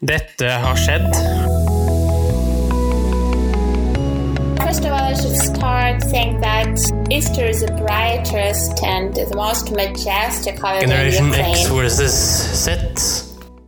[0.00, 1.08] Dette har skjedd.
[4.60, 6.68] First of all, I should start saying that
[7.10, 12.12] Easter is the brightest and the most majestic holiday Generation X versus
[12.52, 12.76] Z.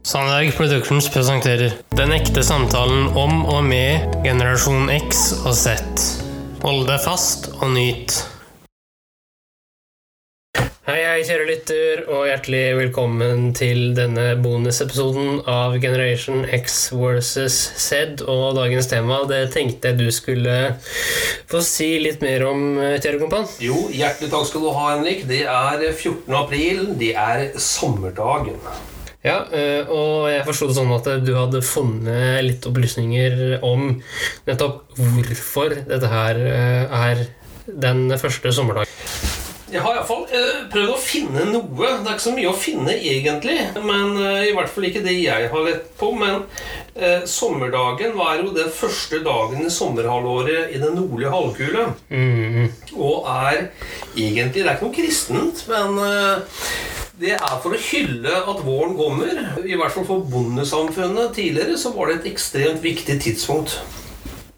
[0.04, 5.80] Sandberg Productions presenterer Den ekte samtalen om og med generasjon X og Z.
[6.60, 8.12] Hold deg fast og nyt.
[10.88, 18.22] Hei, hei, kjære lytter, og hjertelig velkommen til denne bonusepisoden av Generation X versus Z.
[18.24, 20.54] Og dagens tema, det tenkte jeg du skulle
[21.52, 22.64] få si litt mer om,
[23.04, 23.44] Thierry Kompan.
[23.60, 25.26] Jo, hjertelig takk skal du ha, Henrik.
[25.28, 26.24] Det er 14.
[26.40, 26.82] april.
[27.04, 28.56] Det er sommerdagen.
[29.20, 33.90] Ja, eh, og jeg forsto det sånn at du hadde funnet litt opplysninger om
[34.48, 37.26] nettopp hvorfor dette her eh, er
[37.68, 39.27] den første sommerdagen.
[39.68, 41.90] Jeg har iallfall eh, prøvd å finne noe.
[42.00, 43.56] Det er ikke så mye å finne, egentlig.
[43.84, 46.10] Men eh, I hvert fall ikke det jeg har lett på.
[46.16, 46.46] Men
[46.96, 51.88] eh, sommerdagen var jo den første dagen i sommerhalvåret i den nordlige halvkule.
[52.08, 52.70] Mm.
[52.96, 53.68] Og er
[54.16, 56.64] egentlig Det er ikke noe kristent, men eh,
[57.18, 59.40] det er for å hylle at våren kommer.
[59.66, 63.80] I hvert fall for bondesamfunnet tidligere så var det et ekstremt viktig tidspunkt.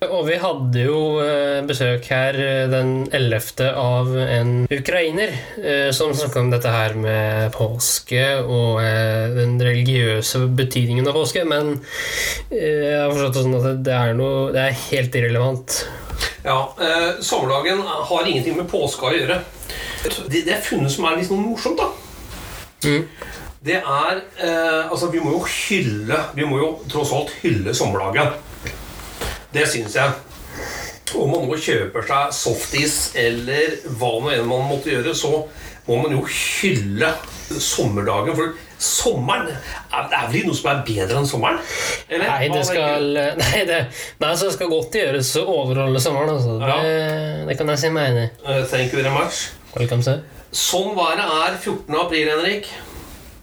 [0.00, 3.66] Og vi hadde jo eh, besøk her eh, den 11.
[3.76, 8.80] av en ukrainer eh, som snakka om dette her med påske og
[9.36, 11.76] den religiøse betydningen av påske, men
[12.48, 15.82] jeg har forstått det sånn at det er, noe, det er helt irrelevant.
[16.48, 19.42] Ja, eh, Sommerdagen har ingenting med påska å gjøre.
[20.02, 21.90] Det, det er funnet som er litt sånn morsomt, da.
[22.88, 23.04] Mm.
[23.60, 28.32] Det er eh, Altså, vi må jo hylle Vi må jo tross alt hylle sommerdagen.
[29.54, 30.12] Det syns jeg.
[31.10, 35.32] Om man nå kjøper seg softis eller hva nå enn man måtte gjøre, så
[35.88, 37.08] må man jo hylle
[37.50, 38.36] sommerdagen.
[38.38, 41.58] For sommeren er, det er vel ikke noe som er bedre enn sommeren?
[42.08, 42.30] Eller?
[42.30, 43.08] Nei, det skal
[43.42, 43.80] Nei, det,
[44.22, 46.58] nei så det skal godt gjøres å overholde sommeren, altså.
[46.62, 48.30] Det, det kan jeg si meg enig i.
[48.44, 49.48] Eh, Thank you very much.
[49.74, 50.22] Welcome, sir.
[50.54, 51.98] Sånn været er 14.
[52.04, 52.70] april, Henrik.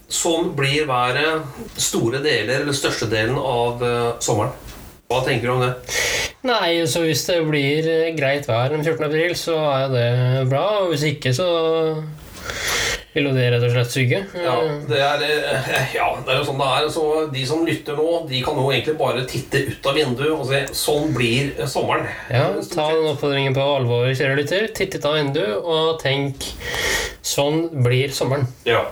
[0.07, 1.43] Sånn blir været
[1.83, 4.55] store deler, eller størstedelen av uh, sommeren.
[5.07, 5.73] Hva tenker du om det?
[6.47, 9.05] Nei, så hvis det blir eh, greit vær den 14.
[9.07, 10.07] april, så er det
[10.51, 10.65] bra.
[10.83, 11.47] Og hvis ikke, så
[13.15, 14.19] vil jo det rett og slett suge.
[14.43, 14.55] Ja,
[14.89, 16.89] det er, eh, ja, det er jo sånn det er.
[16.93, 20.45] Så de som lytter nå, de kan jo egentlig bare titte ut av vinduet og
[20.51, 22.11] se sånn blir eh, sommeren.
[22.29, 24.67] Ja, ta den oppfordringen på alvor, kjære lytter.
[24.77, 26.51] Titt ut av vinduet og tenk
[27.27, 28.47] sånn blir sommeren.
[28.67, 28.85] Ja.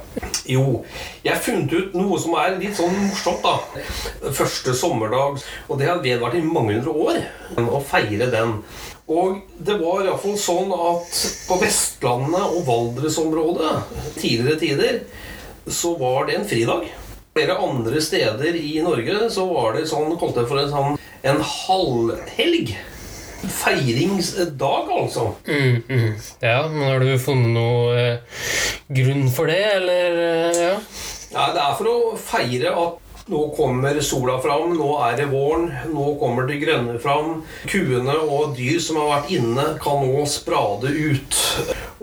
[0.50, 0.84] Jo,
[1.24, 4.32] jeg har funnet ut noe som er litt sånn morsomt, da.
[4.36, 5.40] Første sommerdag.
[5.70, 7.22] Og det har vedvart i mange hundre år.
[7.62, 8.60] Å feire den.
[9.06, 13.74] Og det var iallfall sånn at på Vestlandet og Valdresområdet
[14.18, 15.00] tidligere tider
[15.70, 16.88] så var det en fridag.
[17.36, 21.42] Flere andre steder i Norge så var det sånn, kalte det for en sånn en
[21.42, 22.76] halvhelg.
[23.52, 25.30] Feiringsdag, altså.
[25.48, 26.12] Mm, mm.
[26.42, 28.44] Ja, men har du funnet noe eh,
[29.00, 30.76] grunn for det, eller eh, ja?
[31.36, 35.72] Ja, det er for å feire at nå kommer sola fram, nå er det våren,
[35.90, 37.40] nå kommer det grønne fram.
[37.66, 41.40] Kuene og dyr som har vært inne, kan nå sprade ut.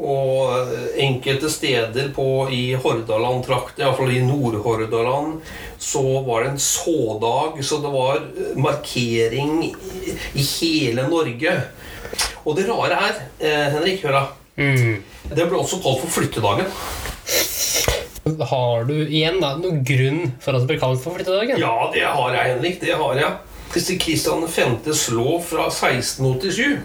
[0.01, 5.41] Og enkelte steder på, i Hordaland-trakten, iallfall i Nord-Hordaland,
[5.79, 8.23] så var det en sådag, så det var
[8.57, 9.73] markering i,
[10.41, 11.57] i hele Norge.
[12.45, 14.25] Og det rare er, eh, Henrik, hør da,
[14.57, 15.03] Mm.
[15.33, 16.67] det ble også kalt for flyttedagen.
[18.51, 21.59] Har du igjen da noen grunn for at det ble kalt for flyttedagen?
[21.61, 22.81] Ja, det har jeg, Henrik.
[22.83, 23.33] Det har jeg.
[23.73, 26.83] Kristian 5.s lov fra 1687.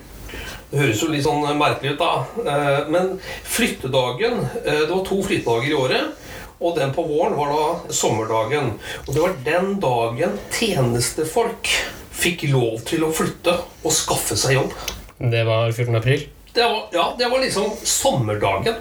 [0.72, 2.26] Det høres jo litt sånn merkelig ut, da.
[2.44, 3.14] Eh, Men
[3.48, 6.24] flyttedagen eh, Det var to flyttedager i året.
[6.58, 8.74] Og den på våren var da sommerdagen.
[9.06, 11.70] Og det var den dagen tjenestefolk
[12.18, 13.54] fikk lov til å flytte
[13.86, 14.74] og skaffe seg jobb.
[15.22, 15.96] Det var 14.
[16.00, 16.26] april.
[16.58, 18.74] Det var, ja, det var liksom sommerdagen.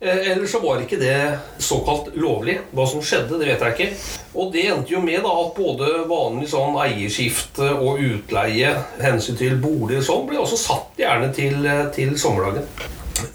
[0.00, 2.54] Eh, ellers så var ikke det såkalt lovlig.
[2.72, 4.14] Hva som skjedde, det vet jeg ikke.
[4.32, 8.70] Og det endte jo med da at både vanlig sånn eierskifte og utleie,
[9.04, 12.64] hensyn til bolig og sånn, ble også satt gjerne til, eh, til sommerdagen.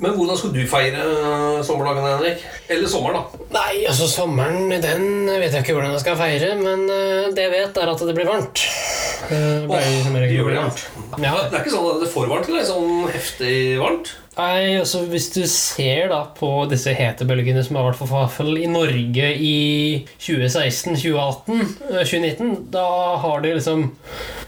[0.04, 2.44] Men hvordan skal du feire eh, sommerdagen, Henrik?
[2.72, 3.46] Eller sommeren, da?
[3.58, 7.54] Nei, altså sommeren, den vet jeg ikke hvordan jeg skal feire, men eh, det jeg
[7.54, 8.64] vet, er at det blir varmt.
[9.30, 10.84] Det ble Åh, det gjør det, varmt.
[11.24, 11.34] Ja.
[11.48, 14.14] Det er ikke sånn at det er for varmt, eller sånn heftig varmt?
[14.34, 18.70] Nei, altså Hvis du ser da på disse hetebølgene som har vært for fall i
[18.72, 19.58] Norge i
[20.18, 22.88] 2016, 2018, eh, 2019, da
[23.22, 23.92] har det liksom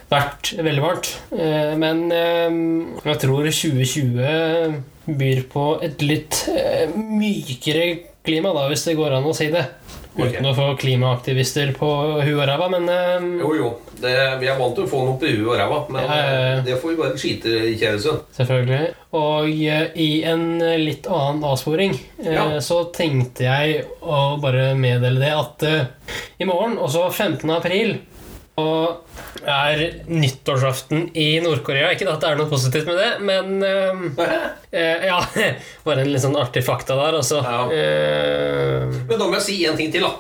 [0.10, 1.14] vært veldig varmt.
[1.36, 7.88] Eh, Men jeg tror 2020 byr på et litt eh, mykere
[8.26, 9.68] klima, da, hvis det går an å si det.
[10.16, 11.88] Uten å få klimaaktivister på
[12.22, 13.72] huet og ræva, men eh, Jo, jo.
[13.96, 14.12] Det,
[14.42, 16.62] vi er vant til å få noe på huet og ræva, men Ja, ja, ja.
[16.64, 18.16] det får vi bare skite i, kjære.
[18.38, 18.94] Selvfølgelig.
[19.16, 20.46] Og uh, i en
[20.82, 26.78] litt annen avsporing uh, så tenkte jeg å bare meddele det at uh, i morgen,
[26.80, 27.48] også 15.
[27.56, 27.96] april,
[28.62, 31.90] og er nyttårsaften i Nord-Korea.
[31.92, 35.20] Ikke at det er noe positivt med det, men uh, uh, Ja,
[35.88, 37.42] bare en litt sånn artig fakta der, altså.
[37.44, 37.66] Ja.
[37.68, 40.14] Uh, Men da må jeg si en ting til, da.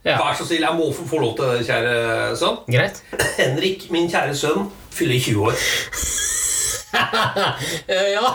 [0.00, 0.16] Ja.
[0.16, 2.62] Vær så snill, jeg må få få lov til det, kjære sønn.
[2.72, 3.02] greit.
[3.36, 6.19] Henrik, min kjære sønn, fyller 20 år.
[7.90, 8.28] Eh, ja,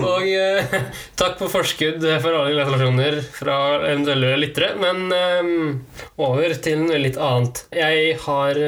[0.00, 0.74] og eh,
[1.18, 3.56] takk på forskudd for alle gratulasjoner fra
[3.90, 4.72] eventuelle lyttere.
[4.80, 5.52] Men eh,
[6.24, 7.64] over til noe litt annet.
[7.76, 8.60] Jeg har,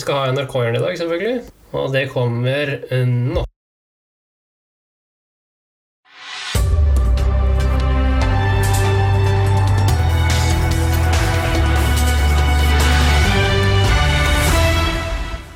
[0.00, 1.38] skal ha NRK-hjørnet i dag, selvfølgelig.
[1.78, 3.44] Og det kommer nå.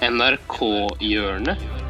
[0.03, 1.82] NRK-hjørnet.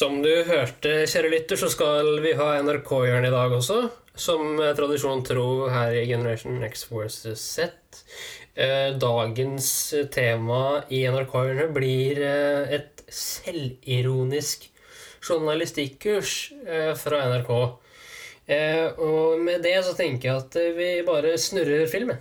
[0.00, 3.82] Som du hørte, kjære lytter, så skal vi ha NRK-hjørnet i dag også.
[4.16, 7.98] Som tradisjon tro her i Generation X versus Z.
[8.54, 9.68] Eh, Dagens
[10.14, 14.70] tema i NRK-hjørnet blir eh, et selvironisk
[15.20, 17.54] journalistikkurs eh, fra NRK.
[19.04, 22.16] Og med det så tenker jeg at vi bare snurrer film.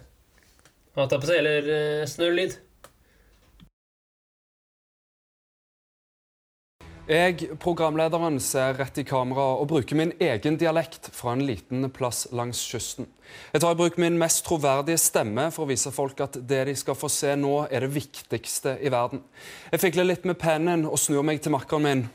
[1.00, 1.72] Eller
[2.12, 2.60] snurr lyd.
[7.10, 12.28] Jeg, programlederen, ser rett i kamera og bruker min egen dialekt fra en liten plass
[12.38, 13.08] langs kysten.
[13.50, 16.76] Jeg tar i bruk min mest troverdige stemme for å vise folk at det de
[16.78, 19.24] skal få se nå, er det viktigste i verden.
[19.74, 22.06] Jeg fikler litt med pennen og snur meg til makkeren min.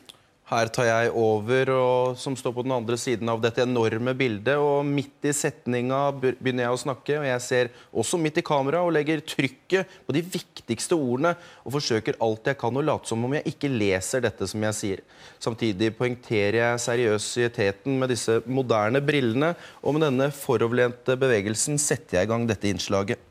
[0.44, 4.58] Her tar jeg over, og, som står på den andre siden av dette enorme bildet.
[4.60, 8.82] Og midt i setninga begynner jeg å snakke, og jeg ser også midt i kamera
[8.84, 11.32] og legger trykket på de viktigste ordene
[11.64, 14.76] og forsøker alt jeg kan å late som om jeg ikke leser dette som jeg
[14.76, 15.02] sier.
[15.40, 22.28] Samtidig poengterer jeg seriøsiteten med disse moderne brillene, og med denne foroverlente bevegelsen setter jeg
[22.28, 23.30] i gang dette innslaget.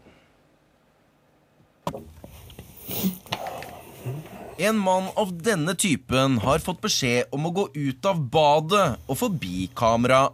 [4.63, 9.17] En mann av denne typen har fått beskjed om å gå ut av badet og
[9.19, 10.29] forbi kamera.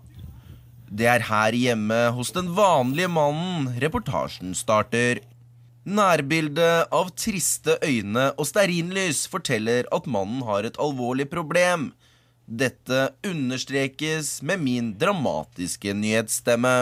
[0.85, 5.23] Det er her hjemme hos den vanlige mannen reportasjen starter.
[5.89, 11.89] Nærbildet av triste øyne og stearinlys forteller at mannen har et alvorlig problem.
[12.45, 16.77] Dette understrekes med min dramatiske nyhetsstemme.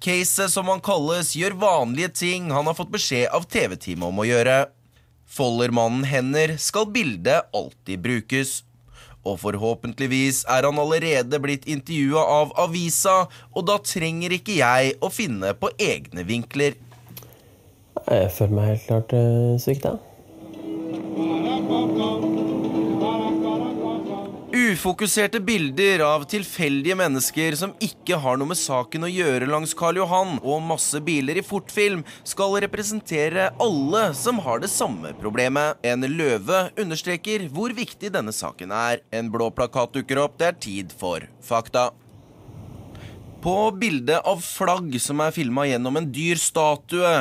[0.00, 4.30] Caset, som han kalles, gjør vanlige ting han har fått beskjed av TV-teamet om å
[4.32, 4.62] gjøre.
[5.30, 8.60] Folder mannen hender, skal bildet alltid brukes.
[9.22, 15.12] Og forhåpentligvis er han allerede blitt intervjua av avisa, og da trenger ikke jeg å
[15.12, 16.78] finne på egne vinkler.
[18.08, 19.98] Jeg føler meg helt klart uh, svikta.
[24.70, 29.98] Ufokuserte bilder av tilfeldige mennesker som ikke har noe med saken å gjøre langs Karl
[29.98, 35.80] Johan, og masse biler i fortfilm skal representere alle som har det samme problemet.
[35.82, 39.02] En løve understreker hvor viktig denne saken er.
[39.10, 40.38] En blå plakat dukker opp.
[40.38, 41.88] Det er tid for fakta.
[43.40, 47.12] På bildet av flagg som er filma gjennom en dyr statue,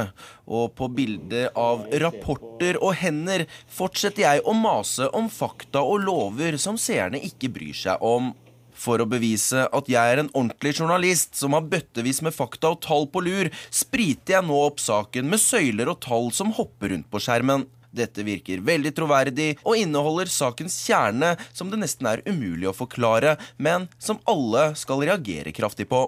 [0.52, 6.60] og på bildet av rapporter og hender, fortsetter jeg å mase om fakta og lover
[6.60, 8.34] som seerne ikke bryr seg om.
[8.76, 12.84] For å bevise at jeg er en ordentlig journalist som har bøttevis med fakta og
[12.84, 17.08] tall på lur, spriter jeg nå opp saken med søyler og tall som hopper rundt
[17.08, 17.64] på skjermen.
[17.92, 23.38] Dette virker veldig troverdig og inneholder sakens kjerne som det nesten er umulig å forklare,
[23.58, 26.08] men som alle skal reagere kraftig på.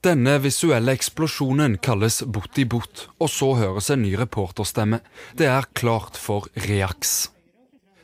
[0.00, 5.02] Denne visuelle eksplosjonen kalles bot-i-bot, og så høres en ny reporterstemme.
[5.36, 7.28] Det er klart for reaks.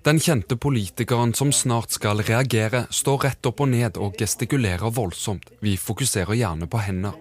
[0.04, 5.48] Den kjente politikeren som snart skal reagere, står rett opp og ned og gestikulerer voldsomt.
[5.64, 7.16] Vi fokuserer gjerne på hender.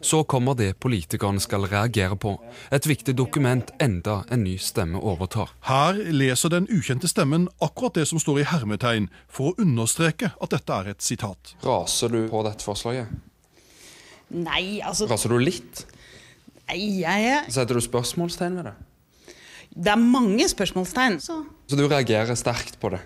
[0.00, 2.34] Så kommer det politikerne skal reagere på.
[2.72, 5.52] Et viktig dokument, enda en ny stemme overtar.
[5.68, 10.54] Her leser den ukjente stemmen akkurat det som står i hermetegn, for å understreke at
[10.54, 11.54] dette er et sitat.
[11.64, 13.10] Raser du på dette forslaget?
[14.32, 15.84] Nei, altså Raser du litt?
[16.70, 18.76] nei, jeg er Setter du spørsmålstegn ved det?
[19.72, 21.18] Det er mange spørsmålstegn.
[21.20, 23.00] Så Så du reagerer sterkt på det?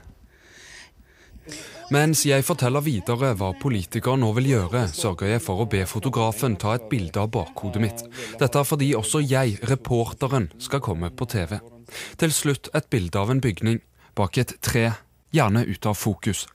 [1.94, 6.56] Mens jeg forteller videre hva politikeren nå vil gjøre, sørger jeg for å be fotografen
[6.58, 8.02] ta et bilde av bakhodet mitt.
[8.40, 11.60] Dette er fordi også jeg, reporteren, skal komme på TV.
[12.18, 13.78] Til slutt et bilde av en bygning,
[14.18, 14.88] bak et tre,
[15.30, 16.48] gjerne ut av fokus.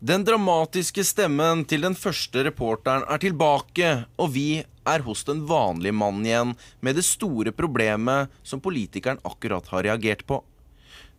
[0.00, 5.92] Den dramatiske stemmen til den første reporteren er tilbake, og vi er hos den vanlige
[5.92, 10.40] mannen igjen med det store problemet som politikeren akkurat har reagert på.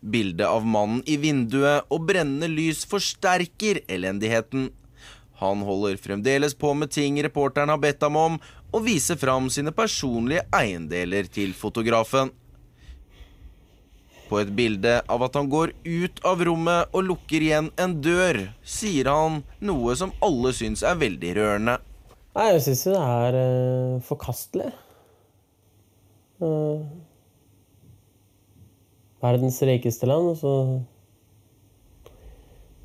[0.01, 4.71] Bildet av mannen i vinduet og brennende lys forsterker elendigheten.
[5.41, 8.39] Han holder fremdeles på med ting reporteren har bedt ham om,
[8.71, 12.31] og viser fram sine personlige eiendeler til fotografen.
[14.29, 18.39] På et bilde av at han går ut av rommet og lukker igjen en dør,
[18.63, 21.77] sier han noe som alle syns er veldig rørende.
[22.37, 24.69] Nei, jeg syns jo det er uh, forkastelig.
[26.41, 26.85] Eh,
[29.21, 30.53] verdens rikeste land, og så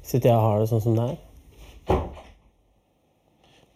[0.07, 1.17] sitter jeg og har det sånn som det er.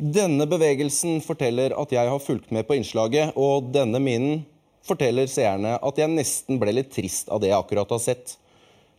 [0.00, 4.44] Denne bevegelsen forteller at jeg har fulgt med på innslaget, og denne minen
[4.86, 8.36] forteller seerne at jeg nesten ble litt trist av det jeg akkurat har sett.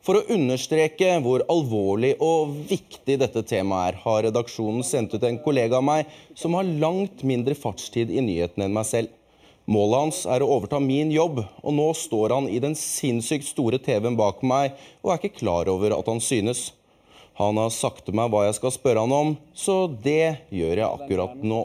[0.02, 5.42] For å understreke hvor alvorlig og viktig dette temaet er, har redaksjonen sendt ut en
[5.44, 9.14] kollega av meg som har langt mindre fartstid i nyhetene enn meg selv.
[9.72, 13.80] Målet hans er å overta min jobb, og nå står han i den sinnssykt store
[13.80, 16.72] TV-en bak meg og er ikke klar over at han synes.
[17.40, 20.90] Han har sagt til meg hva jeg skal spørre han om, så det gjør jeg
[20.90, 21.62] akkurat nå.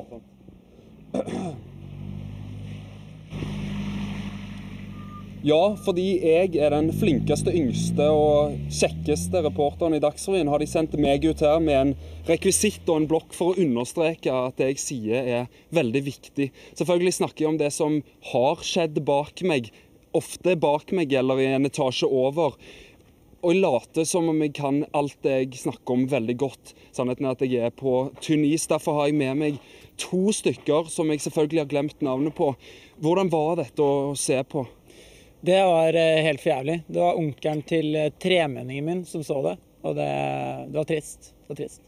[5.45, 10.95] Ja, fordi jeg er den flinkeste, yngste og kjekkeste reporteren i Dagsrevyen, har de sendt
[10.97, 11.91] meg ut her med en
[12.27, 16.49] rekvisitt og en blokk for å understreke at det jeg sier er veldig viktig.
[16.79, 17.99] Selvfølgelig snakker jeg om det som
[18.33, 19.69] har skjedd bak meg,
[20.17, 22.57] ofte bak meg eller i en etasje over.
[23.45, 26.73] Og jeg later som om jeg kan alt det jeg snakker om veldig godt.
[26.97, 28.65] Sannheten er at jeg er på tynn is.
[28.73, 29.61] Derfor har jeg med meg
[30.01, 32.55] to stykker som jeg selvfølgelig har glemt navnet på.
[33.05, 34.65] Hvordan var dette å se på?
[35.47, 36.81] Det var eh, helt for jævlig.
[36.87, 39.53] Det var onkelen til eh, tremenningen min som så det,
[39.87, 40.09] og det,
[40.73, 41.29] det var trist.
[41.45, 41.85] Det var trist.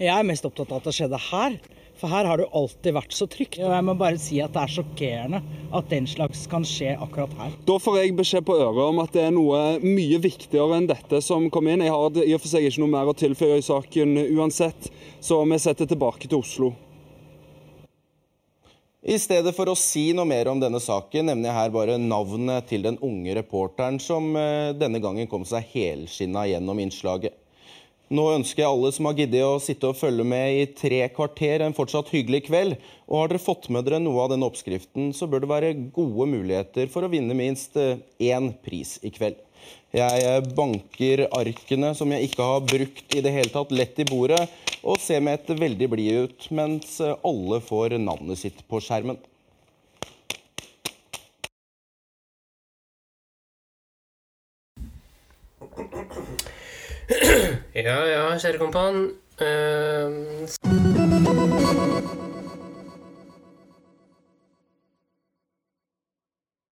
[0.00, 1.54] Jeg er mest opptatt av at det skjedde her.
[2.00, 3.60] For her har det jo alltid vært så trygt.
[3.62, 5.42] Og jeg må bare si at det er sjokkerende
[5.78, 7.54] at den slags kan skje akkurat her.
[7.68, 11.22] Da får jeg beskjed på øret om at det er noe mye viktigere enn dette
[11.22, 11.84] som kom inn.
[11.86, 14.90] Jeg har i og for seg ikke noe mer å tilføye i saken uansett,
[15.22, 16.74] så vi setter tilbake til Oslo.
[19.02, 22.68] I stedet for å si noe mer om denne saken, nevner jeg her bare navnet
[22.70, 27.34] til den unge reporteren som eh, denne gangen kom seg helskinna gjennom innslaget.
[28.14, 31.64] Nå ønsker jeg alle som har giddet å sitte og følge med i tre kvarter,
[31.66, 32.76] en fortsatt hyggelig kveld.
[33.10, 36.28] Og har dere fått med dere noe av denne oppskriften, så bør det være gode
[36.36, 39.42] muligheter for å vinne minst eh, én pris i kveld.
[39.98, 44.06] Jeg eh, banker arkene som jeg ikke har brukt i det hele tatt, lett i
[44.06, 44.44] bordet,
[44.82, 49.20] og ser med et veldig blid ut, mens eh, alle får navnet sitt på skjermen.
[57.74, 58.98] Ja, ja, kjære kompan.
[59.40, 60.46] Uh,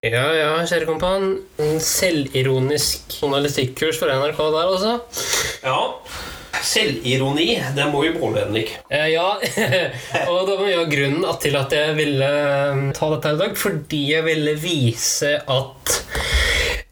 [0.02, 1.38] ja, ja, kjære kompan.
[1.81, 4.99] Selvironisk journalistikkurs for NRK der, altså.
[5.64, 5.81] Ja.
[6.64, 8.73] Selvironi, det må vi måle, Henrik.
[8.93, 9.33] Eh, ja,
[10.31, 13.57] og det var mye av grunnen til at jeg ville eh, ta dette i dag,
[13.59, 15.97] fordi jeg ville vise at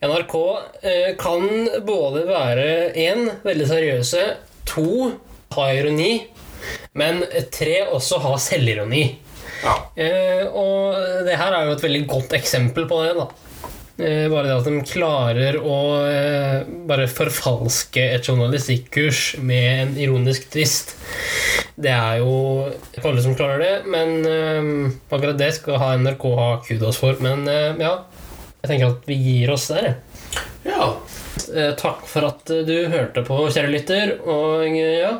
[0.05, 0.35] NRK
[0.81, 1.47] eh, kan
[1.87, 4.25] både være én veldig seriøse,
[4.69, 5.11] to
[5.55, 6.13] ha ironi,
[6.99, 7.23] men
[7.53, 9.03] tre også ha selvironi.
[9.59, 9.75] Ja.
[9.99, 13.13] Eh, og det her er jo et veldig godt eksempel på det.
[13.19, 13.29] da
[13.99, 15.77] Bare det at de klarer å
[16.07, 20.95] eh, bare forfalske et journalistikkurs med en ironisk twist.
[21.75, 22.33] Det er jo
[22.95, 24.69] ikke alle som klarer det, men eh,
[25.11, 27.19] akkurat det skal ha NRK ha kudos for.
[27.23, 27.93] Men eh, ja,
[28.63, 29.97] jeg tenker at vi gir oss der.
[30.67, 30.93] Ja.
[31.53, 34.15] Eh, Takk for at du hørte på, kjære lytter.
[34.27, 35.13] Og eh, ja,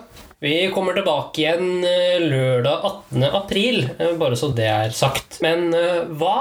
[0.43, 3.27] vi kommer tilbake igjen eh, lørdag 18.
[3.43, 5.41] april, eh, bare så det er sagt.
[5.43, 6.37] Men eh, hva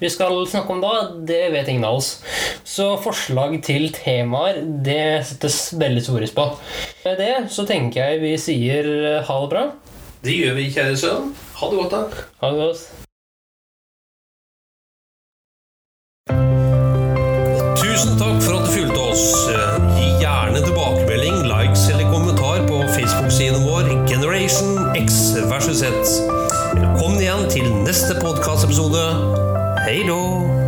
[0.00, 0.94] vi skal snakke om da,
[1.28, 2.14] det vet ingen av oss.
[2.64, 6.48] Så forslag til temaer, det settes veldig stor pris på.
[7.04, 9.68] Med det så tenker jeg vi sier eh, ha det bra.
[10.20, 11.30] Det gjør vi, kjære sønn.
[11.60, 12.26] Ha det godt, da.
[12.42, 12.88] Ha det godt.
[17.80, 19.24] Tusen takk for at du fulgte oss.
[19.96, 26.18] Gi gjerne tilbakemelding, likes eller kommentar på Facebook-siden vår Generation X versus Z.
[26.76, 29.39] Velkommen igjen til neste podkastepisode.
[29.90, 30.59] Hei då!